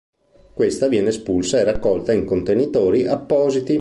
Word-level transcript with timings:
Questa 0.55 0.87
viene 0.87 1.09
espulsa 1.09 1.59
e 1.59 1.63
raccolta 1.63 2.11
in 2.11 2.25
contenitori 2.25 3.05
appositi. 3.05 3.69